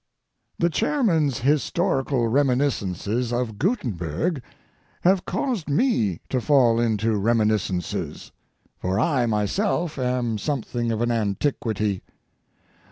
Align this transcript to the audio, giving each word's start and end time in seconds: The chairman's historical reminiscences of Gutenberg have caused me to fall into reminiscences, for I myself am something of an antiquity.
The 0.57 0.71
chairman's 0.71 1.41
historical 1.41 2.27
reminiscences 2.27 3.31
of 3.31 3.59
Gutenberg 3.59 4.41
have 5.01 5.25
caused 5.27 5.69
me 5.69 6.21
to 6.29 6.41
fall 6.41 6.79
into 6.79 7.17
reminiscences, 7.17 8.31
for 8.79 8.99
I 8.99 9.27
myself 9.27 9.99
am 9.99 10.39
something 10.39 10.91
of 10.91 11.01
an 11.01 11.11
antiquity. 11.11 12.01